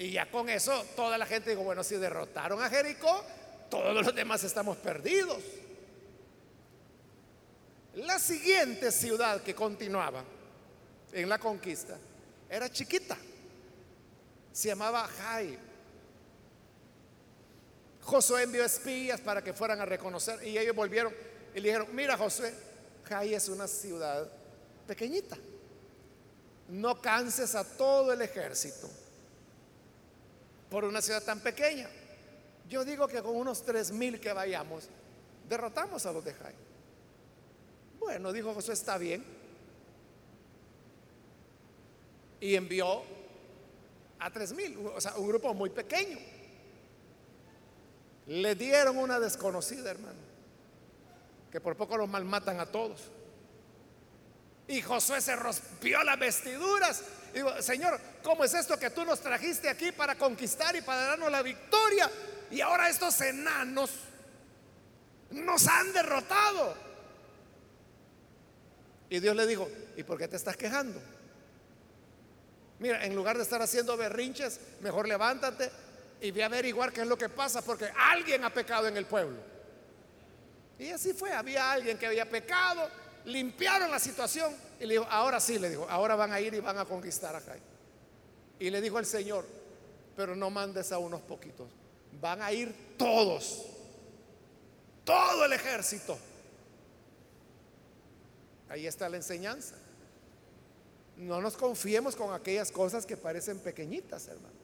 [0.00, 3.22] Y ya con eso toda la gente dijo, bueno, si derrotaron a Jericó,
[3.68, 5.42] todos los demás estamos perdidos.
[7.96, 10.24] La siguiente ciudad que continuaba
[11.12, 11.98] en la conquista
[12.48, 13.14] era chiquita.
[14.50, 15.58] Se llamaba Jai.
[18.00, 21.14] Josué envió espías para que fueran a reconocer y ellos volvieron
[21.54, 22.54] y le dijeron, mira Josué,
[23.04, 24.26] Jai es una ciudad
[24.86, 25.36] pequeñita.
[26.70, 28.88] No canses a todo el ejército
[30.70, 31.88] por una ciudad tan pequeña.
[32.68, 34.88] Yo digo que con unos tres mil que vayamos,
[35.48, 36.54] derrotamos a los de Jai.
[37.98, 39.24] Bueno, dijo Josué, está bien.
[42.40, 43.02] Y envió
[44.20, 46.18] a tres mil, o sea, un grupo muy pequeño.
[48.28, 50.20] Le dieron una desconocida, hermano,
[51.50, 53.10] que por poco los malmatan a todos.
[54.68, 57.02] Y Josué se rompió las vestiduras.
[57.32, 61.30] Digo, Señor, ¿cómo es esto que tú nos trajiste aquí para conquistar y para darnos
[61.30, 62.10] la victoria?
[62.50, 63.90] Y ahora estos enanos
[65.30, 66.74] nos han derrotado.
[69.08, 71.00] Y Dios le dijo, ¿y por qué te estás quejando?
[72.78, 75.70] Mira, en lugar de estar haciendo berrinches, mejor levántate
[76.20, 79.06] y ve a averiguar qué es lo que pasa, porque alguien ha pecado en el
[79.06, 79.38] pueblo.
[80.78, 82.88] Y así fue, había alguien que había pecado,
[83.30, 86.60] limpiaron la situación y le dijo, ahora sí, le dijo, ahora van a ir y
[86.60, 87.42] van a conquistar a.
[88.58, 89.46] Y le dijo el Señor,
[90.16, 91.68] pero no mandes a unos poquitos,
[92.20, 93.66] van a ir todos,
[95.04, 96.18] todo el ejército.
[98.68, 99.74] Ahí está la enseñanza.
[101.16, 104.60] No nos confiemos con aquellas cosas que parecen pequeñitas, hermano.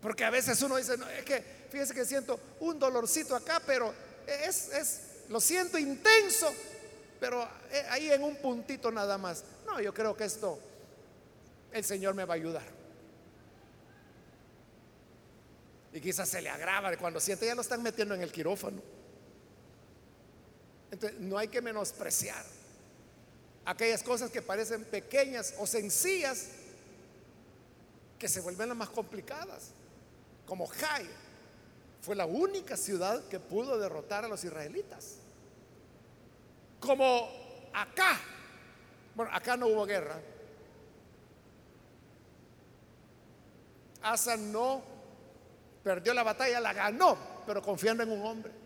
[0.00, 3.94] Porque a veces uno dice, no, es que fíjese que siento un dolorcito acá, pero
[4.26, 6.52] es, es lo siento intenso,
[7.20, 9.44] pero eh, ahí en un puntito nada más.
[9.66, 10.58] No, yo creo que esto
[11.72, 12.64] el Señor me va a ayudar.
[15.92, 18.82] Y quizás se le agrava cuando siente, ya lo están metiendo en el quirófano.
[20.90, 22.44] Entonces, no hay que menospreciar
[23.64, 26.48] aquellas cosas que parecen pequeñas o sencillas
[28.18, 29.70] que se vuelven las más complicadas.
[30.46, 31.08] Como Jai
[32.04, 35.16] fue la única ciudad que pudo derrotar a los israelitas.
[36.80, 37.28] Como
[37.72, 38.20] acá,
[39.14, 40.20] bueno, acá no hubo guerra.
[44.02, 44.82] Asa no
[45.82, 48.64] perdió la batalla, la ganó, pero confiando en un hombre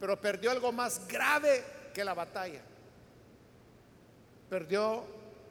[0.00, 2.62] pero perdió algo más grave que la batalla.
[4.48, 5.04] Perdió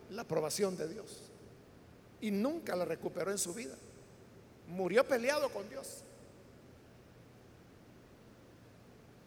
[0.09, 1.21] la aprobación de Dios
[2.19, 3.75] y nunca la recuperó en su vida.
[4.69, 6.03] Murió peleado con Dios.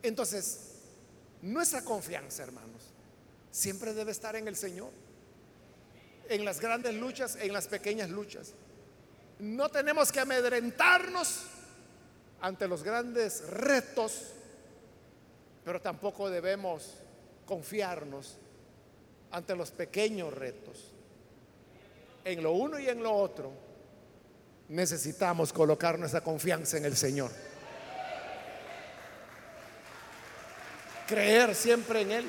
[0.02, 0.72] Entonces,
[1.42, 2.82] nuestra confianza, hermanos,
[3.50, 4.90] siempre debe estar en el Señor.
[6.28, 8.54] En las grandes luchas, en las pequeñas luchas.
[9.38, 11.42] No tenemos que amedrentarnos
[12.40, 14.32] ante los grandes retos
[15.64, 16.94] pero tampoco debemos
[17.46, 18.36] confiarnos
[19.30, 20.92] ante los pequeños retos.
[22.24, 23.50] En lo uno y en lo otro
[24.68, 27.30] necesitamos colocar nuestra confianza en el Señor.
[31.06, 32.24] Creer siempre en Él.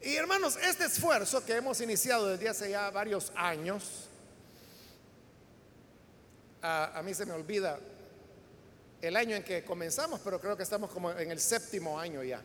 [0.00, 4.08] Y hermanos, este esfuerzo que hemos iniciado desde hace ya varios años,
[6.60, 7.78] a, mí se me olvida
[9.00, 12.42] el año en que comenzamos, pero creo que estamos como en el séptimo año ya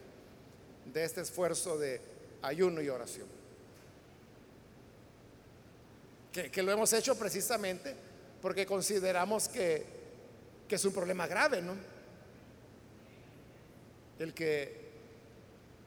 [0.93, 2.01] de este esfuerzo de
[2.41, 3.27] ayuno y oración.
[6.31, 7.95] Que, que lo hemos hecho precisamente
[8.41, 9.85] porque consideramos que,
[10.67, 11.75] que, es un problema grave, ¿no?
[14.19, 14.87] El que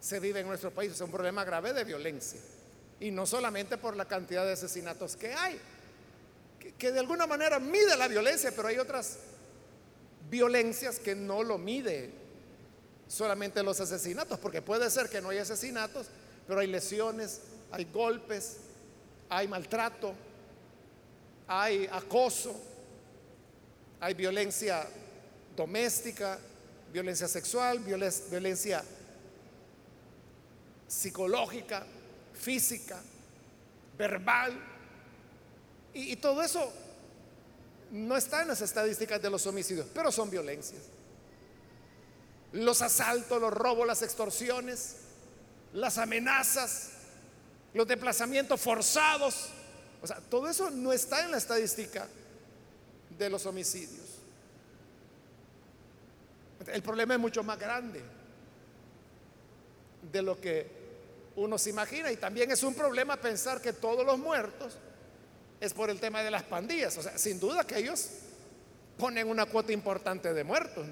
[0.00, 2.40] se vive en nuestro país es un problema grave de violencia.
[2.98, 5.60] Y no solamente por la cantidad de asesinatos que hay,
[6.78, 9.18] que, de alguna manera mide la violencia, pero hay otras
[10.28, 12.10] violencias que no lo mide
[13.10, 16.06] solamente los asesinatos, porque puede ser que no hay asesinatos,
[16.46, 17.40] pero hay lesiones,
[17.72, 18.58] hay golpes,
[19.28, 20.14] hay maltrato,
[21.48, 22.54] hay acoso,
[23.98, 24.86] hay violencia
[25.56, 26.38] doméstica,
[26.92, 28.84] violencia sexual, violencia
[30.86, 31.84] psicológica,
[32.32, 33.00] física,
[33.98, 34.52] verbal.
[35.94, 36.72] Y, todo eso
[37.90, 40.82] no está en las estadísticas de los homicidios, pero son violencias.
[42.52, 44.96] Los asaltos, los robos, las extorsiones,
[45.72, 46.90] las amenazas,
[47.74, 49.50] los desplazamientos forzados.
[50.02, 52.08] O sea, todo eso no está en la estadística
[53.18, 54.06] de los homicidios.
[56.66, 58.02] El problema es mucho más grande
[60.10, 60.80] de lo que
[61.36, 64.76] uno se imagina y también es un problema pensar que todos los muertos
[65.60, 66.96] es por el tema de las pandillas.
[66.98, 68.08] O sea, sin duda que ellos
[68.98, 70.86] ponen una cuota importante de muertos,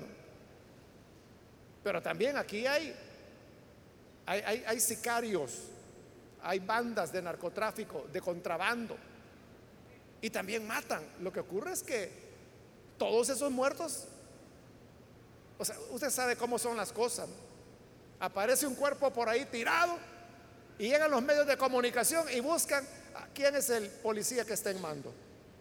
[1.89, 2.95] Pero también aquí hay,
[4.27, 5.53] hay, hay sicarios,
[6.43, 8.95] hay bandas de narcotráfico, de contrabando,
[10.21, 11.03] y también matan.
[11.23, 12.13] Lo que ocurre es que
[12.99, 14.05] todos esos muertos,
[15.57, 17.27] o sea, usted sabe cómo son las cosas.
[18.21, 19.97] Aparece un cuerpo por ahí tirado
[20.79, 22.87] y llegan los medios de comunicación y buscan
[23.33, 25.11] quién es el policía que está en mando.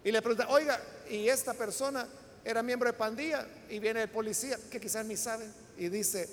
[0.03, 0.77] Y le preguntan, oiga,
[1.09, 2.05] ¿y esta persona
[2.43, 3.47] era miembro de pandilla?
[3.69, 5.47] Y viene el policía, que quizás ni sabe,
[5.77, 6.27] y dice,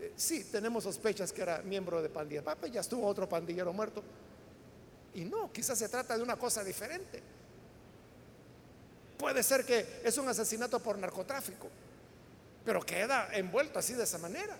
[0.00, 2.42] eh, sí, tenemos sospechas que era miembro de pandilla.
[2.42, 4.02] Papá, ya estuvo otro pandillero muerto.
[5.14, 7.22] Y no, quizás se trata de una cosa diferente.
[9.18, 11.68] Puede ser que es un asesinato por narcotráfico,
[12.64, 14.56] pero queda envuelto así de esa manera.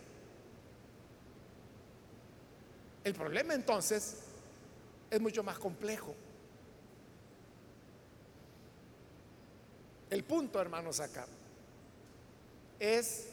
[3.03, 4.17] El problema entonces
[5.11, 6.15] es mucho más complejo.
[10.11, 11.27] El punto, hermanos, acá
[12.81, 13.27] es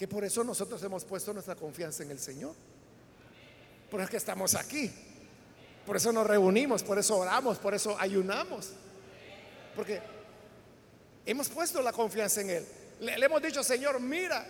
[0.00, 2.54] que por eso nosotros hemos puesto nuestra confianza en el Señor.
[3.90, 4.90] Por eso que estamos aquí.
[5.84, 8.70] Por eso nos reunimos, por eso oramos, por eso ayunamos.
[9.76, 10.00] Porque
[11.26, 12.66] hemos puesto la confianza en Él.
[13.00, 14.46] Le, hemos dicho, Señor, mira,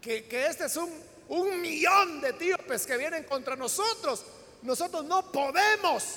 [0.00, 0.90] que, que este es un
[1.28, 4.24] un millón de etíopes que vienen contra nosotros.
[4.62, 6.16] Nosotros no podemos.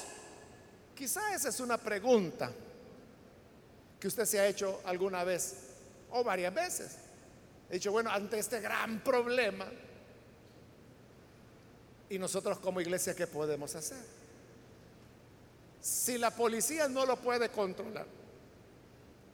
[0.95, 2.53] Quizá esa es una pregunta
[3.99, 5.55] que usted se ha hecho alguna vez
[6.09, 7.03] o varias veces.
[7.74, 9.65] He dicho, bueno, ante este gran problema,
[12.07, 13.97] ¿y nosotros como iglesia qué podemos hacer?
[15.82, 18.05] Si la policía no lo puede controlar,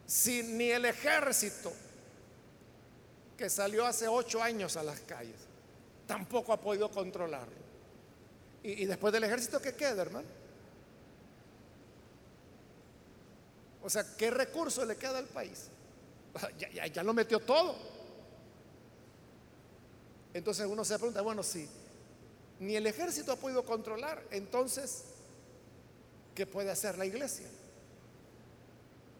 [0.05, 1.73] si ni el ejército
[3.35, 5.41] que salió hace ocho años a las calles,
[6.07, 7.59] tampoco ha podido controlarlo.
[8.63, 10.29] Y, después del ejército, ¿qué queda, hermano?
[13.83, 15.67] O sea, ¿qué recurso le queda al país?
[16.57, 17.88] Ya, ya, lo metió todo.
[20.33, 21.67] Entonces uno se pregunta, bueno, si
[22.59, 25.03] ni el ejército ha podido controlar, entonces,
[26.35, 27.47] ¿qué puede hacer la iglesia?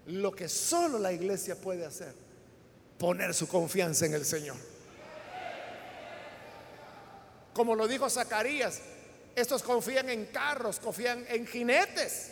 [0.08, 2.14] Lo que solo la iglesia puede hacer,
[2.98, 4.58] poner su confianza en el Señor.
[7.54, 8.82] Como lo dijo Zacarías,
[9.36, 12.32] estos confían en carros, confían en jinetes,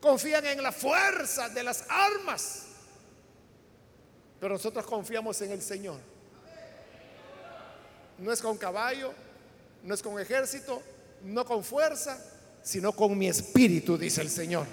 [0.00, 2.66] confían en la fuerza de las armas.
[4.38, 6.13] Pero nosotros confiamos en el Señor.
[8.18, 9.12] No es con caballo,
[9.82, 10.82] no es con ejército,
[11.22, 12.18] no con fuerza,
[12.62, 14.66] sino con mi espíritu, dice el Señor.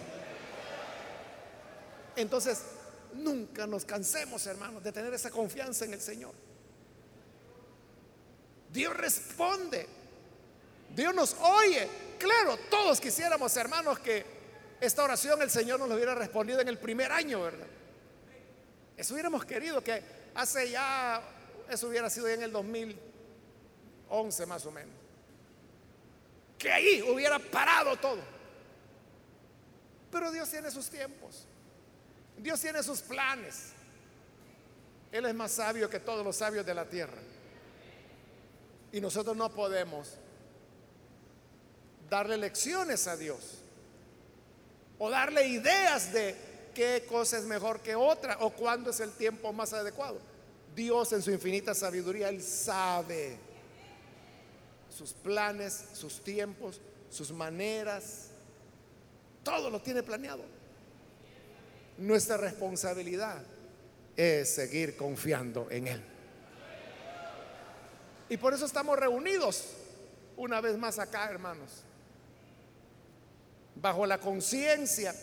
[2.15, 2.61] Entonces,
[3.13, 6.33] nunca nos cansemos, hermanos, de tener esa confianza en el Señor.
[8.71, 9.87] Dios responde.
[10.95, 11.87] Dios nos oye.
[12.17, 14.25] Claro, todos quisiéramos, hermanos, que
[14.79, 17.67] esta oración el Señor nos lo hubiera respondido en el primer año, ¿verdad?
[18.95, 20.01] Eso hubiéramos querido que
[20.35, 21.21] hace ya,
[21.69, 22.51] eso hubiera sido en el
[24.11, 24.93] 2011 más o menos.
[26.57, 28.19] Que ahí hubiera parado todo.
[30.11, 31.47] Pero Dios tiene sus tiempos.
[32.37, 33.71] Dios tiene sus planes.
[35.11, 37.17] Él es más sabio que todos los sabios de la tierra.
[38.91, 40.17] Y nosotros no podemos
[42.09, 43.59] darle lecciones a Dios
[44.99, 46.35] o darle ideas de
[46.75, 50.19] qué cosa es mejor que otra o cuándo es el tiempo más adecuado.
[50.75, 53.50] Dios en su infinita sabiduría, Él sabe
[54.91, 56.79] sus planes, sus tiempos,
[57.09, 58.27] sus maneras,
[59.43, 60.43] todo lo tiene planeado.
[61.97, 63.41] Nuestra responsabilidad
[64.15, 66.03] es seguir confiando en Él.
[68.29, 69.65] Y por eso estamos reunidos
[70.37, 71.83] una vez más acá, hermanos.
[73.75, 75.13] Bajo la conciencia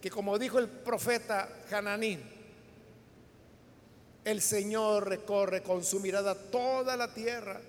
[0.00, 2.18] que, como dijo el profeta Hananí,
[4.24, 7.60] el Señor recorre con su mirada toda la tierra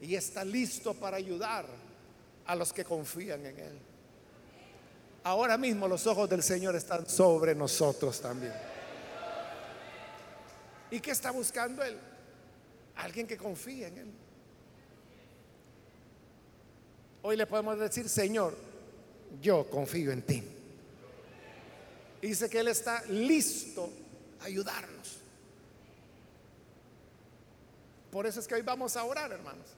[0.00, 1.66] y está listo para ayudar
[2.46, 3.78] a los que confían en Él.
[5.24, 8.54] Ahora mismo los ojos del Señor están sobre nosotros también.
[10.90, 11.98] ¿Y qué está buscando Él?
[12.96, 14.12] Alguien que confíe en Él.
[17.22, 18.56] Hoy le podemos decir, Señor,
[19.42, 20.42] yo confío en ti.
[22.22, 23.90] dice que Él está listo
[24.40, 25.18] a ayudarnos.
[28.10, 29.77] Por eso es que hoy vamos a orar, hermanos.